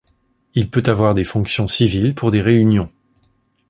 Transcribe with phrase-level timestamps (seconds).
[0.55, 2.89] Il peut avoir des fonctions civiles pour des réunions.